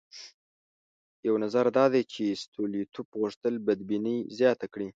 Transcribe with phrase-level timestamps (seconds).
[1.27, 4.87] یو نظر دا دی چې ستولیتوف غوښتل بدبیني زیاته کړي.